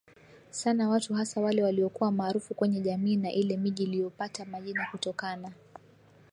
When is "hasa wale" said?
1.13-1.63